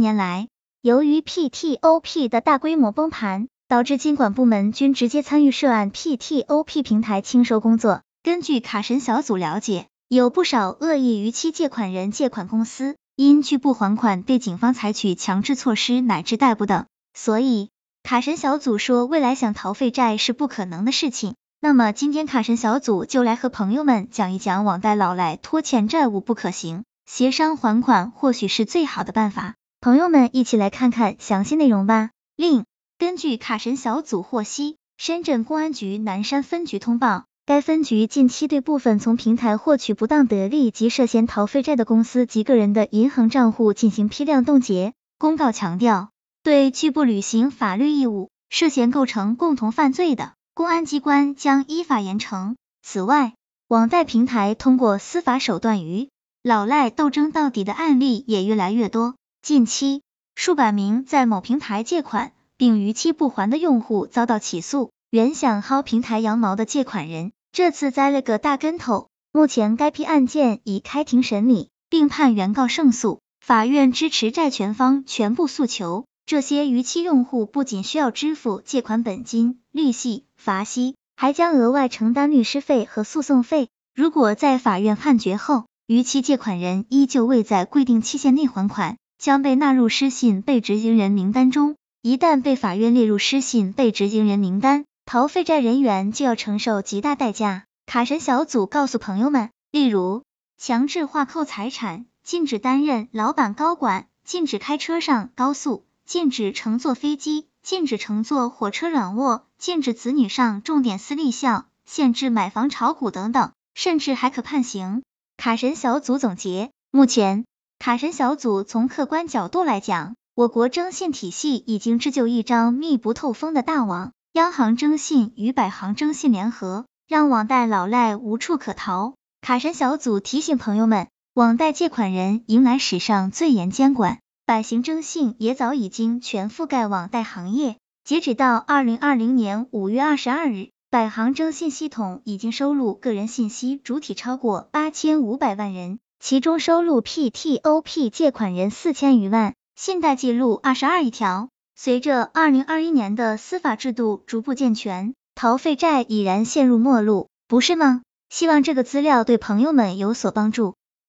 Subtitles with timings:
[0.00, 0.48] 年来，
[0.80, 8.00] 由于 PTOP 的大规模崩盘，导致监管部门均直接参与涉案 PTOP 平台清收工作。
[8.22, 16.86] 根据卡神小组了解，有不少恶意逾期借款人、借款公司因拒不还款，对警方采取强制措施乃至逮捕等。
[17.12, 17.68] 所以，
[18.02, 21.34] 卡神小组说，未来想逃废债是不可能的事情。
[21.60, 29.56] 那么，今天卡神小组就来和朋友们讲一讲，网贷老赖拖欠债务不可行，协商还款或许是最好的办法。
[29.82, 32.10] 朋友们一起来看看详细内容吧。
[32.36, 32.66] 另，
[32.98, 44.92] 根据卡神小组获悉，深圳公安局南山分局通报，该分局近期对部分从平台获取不当得利及涉嫌逃废债的公司及个人的银行账户进行批量冻结。
[45.18, 46.10] 公告强调，
[46.42, 52.56] 对拒不履行法律义务、涉嫌构成共同犯罪的，公安机关将依法严惩。
[52.82, 53.32] 此外，
[53.66, 56.10] 网贷平台通过司法手段与
[56.42, 59.14] 老赖斗争到底的案例也越来越多。
[59.42, 60.02] 近期，
[60.36, 69.08] 数百名在某平台借款并逾期不还的用户遭到起诉，原想薅平台羊毛的借款人这次栽了个大跟头。
[69.32, 76.04] 目前该批案件已开庭审理，并判原告胜诉，法院支持债权方全部诉求。
[76.26, 83.68] 这些逾期用户不仅需要支付借款本金、利息、罚息，还将额外承担律师费和诉讼费。
[83.94, 97.64] 如果在法院判决后，逾期借款人依旧未在规定期限内还款，将被纳入失信被执行人名单中，一旦被法院列入失信被执行人名单，逃废债人员就要承受极大代价。
[97.84, 100.22] 卡神小组告诉朋友们，例如
[100.56, 115.02] 强制划扣财产、禁止担任老板高管、禁止开车上高速、禁止乘坐飞机、禁止乘坐火车软卧、禁止子女上重点私立校、限制买房炒股等等，甚至还可判刑。
[115.36, 117.44] 卡神小组总结，目前。
[117.80, 129.14] 卡神小组从客观角度来讲，我国征信体系已经织就一张密不透风的大网，央行征信与百行征信联合，让网贷老赖无处可逃。
[129.40, 137.78] 卡神小组提醒朋友们，网贷借款人迎来史上最严监管，百行征信也早已经全覆盖网贷行业。
[138.04, 145.98] 截止到二零二零年五月二十二日，百行征信系统已经收录个人信息主体超过八千五百万人。
[146.22, 151.48] 其中收录 PTOP 借款人四千余万，信贷记录二十二亿条。
[151.74, 158.02] 随着二零二一年的司法制度逐步健全，逃废债已然陷入末路，不是吗？
[158.28, 160.74] 希望这个资料对朋友们有所帮助。